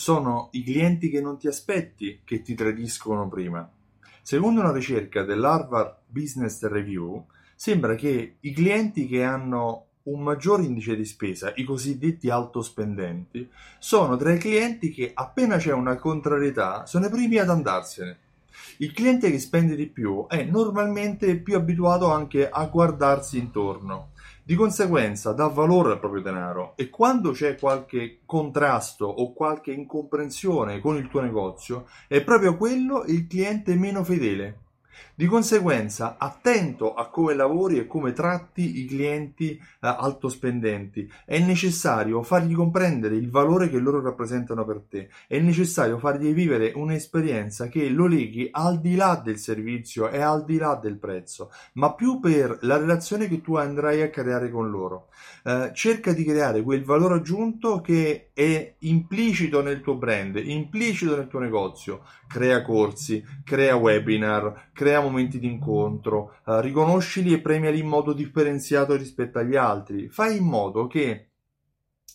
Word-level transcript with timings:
sono 0.00 0.48
i 0.52 0.64
clienti 0.64 1.10
che 1.10 1.20
non 1.20 1.36
ti 1.36 1.46
aspetti 1.46 2.22
che 2.24 2.40
ti 2.40 2.54
tradiscono 2.54 3.28
prima. 3.28 3.70
Secondo 4.22 4.60
una 4.60 4.72
ricerca 4.72 5.24
dell'Harvard 5.24 5.96
Business 6.06 6.62
Review, 6.62 7.26
sembra 7.54 7.94
che 7.96 8.36
i 8.40 8.52
clienti 8.54 9.06
che 9.06 9.22
hanno 9.22 9.88
un 10.04 10.22
maggior 10.22 10.62
indice 10.62 10.96
di 10.96 11.04
spesa, 11.04 11.52
i 11.56 11.64
cosiddetti 11.64 12.30
altospendenti, 12.30 13.46
sono 13.78 14.16
tra 14.16 14.32
i 14.32 14.38
clienti 14.38 14.90
che 14.90 15.10
appena 15.12 15.58
c'è 15.58 15.74
una 15.74 15.96
contrarietà 15.96 16.86
sono 16.86 17.04
i 17.04 17.10
primi 17.10 17.36
ad 17.36 17.50
andarsene. 17.50 18.18
Il 18.78 18.92
cliente 18.92 19.30
che 19.30 19.38
spende 19.38 19.76
di 19.76 19.86
più 19.86 20.26
è 20.28 20.42
normalmente 20.44 21.36
più 21.36 21.56
abituato 21.56 22.10
anche 22.10 22.48
a 22.48 22.64
guardarsi 22.64 23.36
intorno 23.36 24.12
di 24.50 24.56
conseguenza 24.56 25.30
dà 25.30 25.46
valore 25.46 25.92
al 25.92 26.00
proprio 26.00 26.22
denaro 26.22 26.72
e 26.74 26.90
quando 26.90 27.30
c'è 27.30 27.56
qualche 27.56 28.22
contrasto 28.26 29.06
o 29.06 29.32
qualche 29.32 29.70
incomprensione 29.70 30.80
con 30.80 30.96
il 30.96 31.06
tuo 31.06 31.20
negozio, 31.20 31.86
è 32.08 32.20
proprio 32.24 32.56
quello 32.56 33.04
il 33.06 33.28
cliente 33.28 33.76
meno 33.76 34.02
fedele. 34.02 34.69
Di 35.14 35.26
conseguenza, 35.26 36.16
attento 36.18 36.94
a 36.94 37.08
come 37.08 37.34
lavori 37.34 37.78
e 37.78 37.86
come 37.86 38.12
tratti 38.12 38.80
i 38.80 38.86
clienti 38.86 39.50
eh, 39.52 39.60
altospendenti. 39.80 41.10
È 41.24 41.38
necessario 41.38 42.22
fargli 42.22 42.54
comprendere 42.54 43.16
il 43.16 43.30
valore 43.30 43.68
che 43.68 43.78
loro 43.78 44.00
rappresentano 44.00 44.64
per 44.64 44.82
te. 44.88 45.08
È 45.26 45.38
necessario 45.38 45.98
fargli 45.98 46.32
vivere 46.32 46.72
un'esperienza 46.74 47.68
che 47.68 47.88
lo 47.88 48.06
leghi 48.06 48.48
al 48.50 48.80
di 48.80 48.96
là 48.96 49.20
del 49.22 49.38
servizio 49.38 50.08
e 50.08 50.20
al 50.20 50.44
di 50.44 50.56
là 50.56 50.78
del 50.80 50.96
prezzo, 50.96 51.50
ma 51.74 51.92
più 51.94 52.18
per 52.20 52.58
la 52.62 52.76
relazione 52.76 53.28
che 53.28 53.40
tu 53.40 53.56
andrai 53.56 54.02
a 54.02 54.10
creare 54.10 54.50
con 54.50 54.70
loro. 54.70 55.08
Eh, 55.44 55.70
cerca 55.74 56.12
di 56.12 56.24
creare 56.24 56.62
quel 56.62 56.84
valore 56.84 57.14
aggiunto 57.14 57.80
che 57.80 58.30
è 58.32 58.74
implicito 58.80 59.62
nel 59.62 59.80
tuo 59.80 59.96
brand, 59.96 60.36
implicito 60.36 61.16
nel 61.16 61.28
tuo 61.28 61.40
negozio. 61.40 62.02
Crea 62.26 62.62
corsi, 62.62 63.24
crea 63.44 63.74
webinar, 63.74 64.70
crea 64.80 65.02
momenti 65.02 65.38
di 65.38 65.46
incontro, 65.46 66.36
eh, 66.46 66.62
riconoscili 66.62 67.34
e 67.34 67.42
premiali 67.42 67.80
in 67.80 67.86
modo 67.86 68.14
differenziato 68.14 68.96
rispetto 68.96 69.38
agli 69.38 69.54
altri. 69.54 70.08
Fai 70.08 70.38
in 70.38 70.44
modo 70.44 70.86
che 70.86 71.29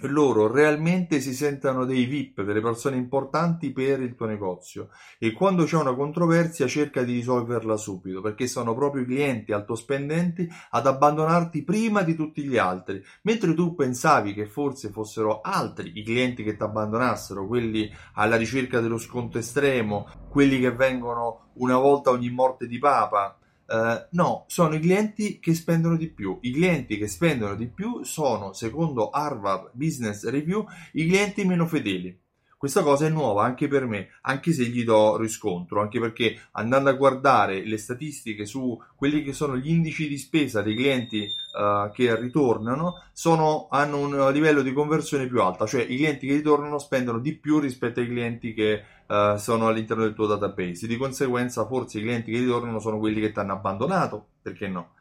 loro 0.00 0.50
realmente 0.50 1.20
si 1.20 1.34
sentano 1.34 1.84
dei 1.84 2.04
VIP, 2.04 2.42
delle 2.42 2.60
persone 2.60 2.96
importanti 2.96 3.72
per 3.72 4.00
il 4.00 4.14
tuo 4.14 4.26
negozio. 4.26 4.88
E 5.18 5.32
quando 5.32 5.64
c'è 5.64 5.76
una 5.76 5.94
controversia 5.94 6.66
cerca 6.66 7.02
di 7.02 7.12
risolverla 7.14 7.76
subito 7.76 8.20
perché 8.20 8.46
sono 8.46 8.74
proprio 8.74 9.02
i 9.02 9.06
clienti 9.06 9.52
altospendenti 9.52 10.48
ad 10.70 10.86
abbandonarti 10.86 11.62
prima 11.62 12.02
di 12.02 12.14
tutti 12.14 12.42
gli 12.44 12.56
altri, 12.56 13.02
mentre 13.22 13.54
tu 13.54 13.74
pensavi 13.74 14.34
che 14.34 14.46
forse 14.46 14.90
fossero 14.90 15.40
altri 15.40 15.92
i 15.94 16.02
clienti 16.02 16.42
che 16.42 16.56
ti 16.56 16.62
abbandonassero, 16.62 17.46
quelli 17.46 17.90
alla 18.14 18.36
ricerca 18.36 18.80
dello 18.80 18.98
sconto 18.98 19.38
estremo, 19.38 20.08
quelli 20.28 20.60
che 20.60 20.72
vengono 20.72 21.50
una 21.54 21.76
volta 21.76 22.10
ogni 22.10 22.30
morte 22.30 22.66
di 22.66 22.78
papa, 22.78 23.36
Uh, 23.72 24.06
no, 24.10 24.44
sono 24.48 24.74
i 24.74 24.80
clienti 24.80 25.38
che 25.38 25.54
spendono 25.54 25.96
di 25.96 26.08
più. 26.08 26.36
I 26.42 26.52
clienti 26.52 26.98
che 26.98 27.06
spendono 27.06 27.54
di 27.54 27.68
più 27.68 28.02
sono, 28.04 28.52
secondo 28.52 29.08
Harvard 29.08 29.70
Business 29.72 30.28
Review, 30.28 30.66
i 30.92 31.06
clienti 31.06 31.46
meno 31.46 31.66
fedeli. 31.66 32.20
Questa 32.58 32.82
cosa 32.82 33.06
è 33.06 33.08
nuova 33.08 33.44
anche 33.44 33.68
per 33.68 33.86
me, 33.86 34.10
anche 34.20 34.52
se 34.52 34.66
gli 34.66 34.84
do 34.84 35.16
riscontro, 35.16 35.80
anche 35.80 35.98
perché 35.98 36.38
andando 36.52 36.90
a 36.90 36.92
guardare 36.92 37.64
le 37.64 37.78
statistiche 37.78 38.44
su 38.44 38.78
quelli 38.94 39.22
che 39.22 39.32
sono 39.32 39.56
gli 39.56 39.70
indici 39.70 40.06
di 40.06 40.18
spesa 40.18 40.60
dei 40.60 40.76
clienti 40.76 41.32
uh, 41.52 41.90
che 41.92 42.14
ritornano, 42.18 43.02
sono, 43.12 43.68
hanno 43.70 43.98
un 43.98 44.32
livello 44.32 44.62
di 44.62 44.72
conversione 44.72 45.26
più 45.26 45.40
alta, 45.42 45.66
cioè 45.66 45.82
i 45.82 45.96
clienti 45.96 46.26
che 46.26 46.34
ritornano 46.34 46.78
spendono 46.78 47.18
di 47.18 47.34
più 47.34 47.58
rispetto 47.58 48.00
ai 48.00 48.06
clienti 48.06 48.54
che 48.54 48.82
uh, 49.06 49.36
sono 49.36 49.68
all'interno 49.68 50.02
del 50.04 50.14
tuo 50.14 50.26
database. 50.26 50.86
Di 50.86 50.96
conseguenza, 50.96 51.66
forse 51.66 51.98
i 51.98 52.02
clienti 52.02 52.32
che 52.32 52.38
ritornano 52.38 52.78
sono 52.78 52.98
quelli 52.98 53.20
che 53.20 53.32
ti 53.32 53.38
hanno 53.38 53.52
abbandonato, 53.52 54.26
perché 54.42 54.68
no? 54.68 54.94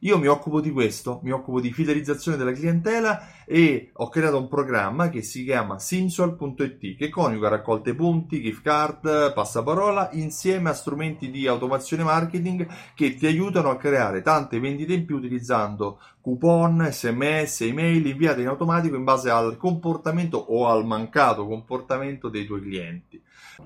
Io 0.00 0.18
mi 0.18 0.26
occupo 0.26 0.60
di 0.60 0.70
questo, 0.70 1.20
mi 1.22 1.30
occupo 1.30 1.58
di 1.58 1.72
fidelizzazione 1.72 2.36
della 2.36 2.52
clientela 2.52 3.44
e 3.46 3.92
ho 3.94 4.10
creato 4.10 4.36
un 4.36 4.46
programma 4.46 5.08
che 5.08 5.22
si 5.22 5.42
chiama 5.42 5.78
Simsol.it 5.78 6.96
che 6.98 7.08
coniuga 7.08 7.48
raccolte 7.48 7.94
punti, 7.94 8.42
gift 8.42 8.60
card, 8.60 9.32
passaparola 9.32 10.10
insieme 10.12 10.68
a 10.68 10.74
strumenti 10.74 11.30
di 11.30 11.46
automazione 11.46 12.02
marketing 12.02 12.68
che 12.94 13.14
ti 13.14 13.26
aiutano 13.26 13.70
a 13.70 13.78
creare 13.78 14.20
tante 14.20 14.60
vendite 14.60 14.92
in 14.92 15.06
più 15.06 15.16
utilizzando 15.16 15.98
coupon, 16.20 16.88
sms, 16.90 17.62
email 17.62 18.06
inviate 18.06 18.42
in 18.42 18.48
automatico 18.48 18.96
in 18.96 19.04
base 19.04 19.30
al 19.30 19.56
comportamento 19.56 20.36
o 20.36 20.68
al 20.68 20.84
mancato 20.84 21.46
comportamento 21.46 22.28
dei 22.28 22.44
tuoi 22.44 22.60
clienti. 22.60 23.18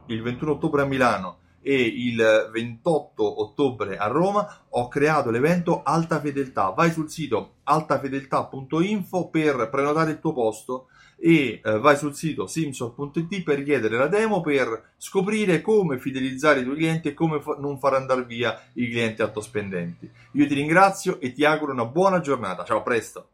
Il 0.06 0.22
21 0.22 0.52
ottobre 0.52 0.82
a 0.82 0.84
Milano 0.84 1.39
e 1.62 1.74
il 1.74 2.48
28 2.52 3.42
ottobre 3.42 3.96
a 3.96 4.06
Roma 4.06 4.64
ho 4.70 4.88
creato 4.88 5.30
l'evento 5.30 5.82
Alta 5.82 6.20
Fedeltà. 6.20 6.70
Vai 6.70 6.90
sul 6.90 7.10
sito 7.10 7.56
altafedeltà.info 7.64 9.28
per 9.28 9.68
prenotare 9.70 10.12
il 10.12 10.20
tuo 10.20 10.32
posto 10.32 10.86
e 11.22 11.60
eh, 11.62 11.78
vai 11.78 11.96
sul 11.96 12.14
sito 12.14 12.46
simsol.it 12.46 13.42
per 13.42 13.62
chiedere 13.62 13.98
la 13.98 14.06
demo 14.06 14.40
per 14.40 14.92
scoprire 14.96 15.60
come 15.60 15.98
fidelizzare 15.98 16.60
i 16.60 16.64
tuoi 16.64 16.76
clienti 16.76 17.08
e 17.08 17.14
come 17.14 17.40
fa- 17.40 17.56
non 17.58 17.78
far 17.78 17.94
andare 17.94 18.24
via 18.24 18.58
i 18.74 18.88
clienti 18.88 19.20
altospendenti. 19.20 20.10
Io 20.32 20.46
ti 20.46 20.54
ringrazio 20.54 21.20
e 21.20 21.32
ti 21.32 21.44
auguro 21.44 21.72
una 21.72 21.84
buona 21.84 22.20
giornata. 22.20 22.64
Ciao, 22.64 22.78
a 22.78 22.82
presto! 22.82 23.28